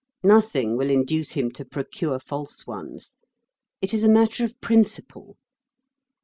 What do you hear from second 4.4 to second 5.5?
of principle.